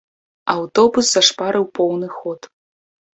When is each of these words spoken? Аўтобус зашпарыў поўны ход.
Аўтобус 0.53 1.11
зашпарыў 1.15 1.67
поўны 1.81 2.07
ход. 2.17 2.49